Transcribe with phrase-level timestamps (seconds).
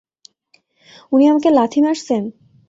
[1.11, 2.23] উনি আমাকে লাথি মারছেন!